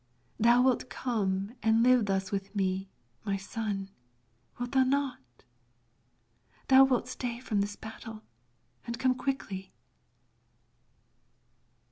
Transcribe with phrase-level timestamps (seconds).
[0.39, 2.89] Thou wilt come and thus live with me,
[3.23, 3.91] my son,
[4.57, 5.19] wilt thou not?
[6.69, 8.23] Thou wilt stay from this battle
[8.87, 9.73] and come quickly?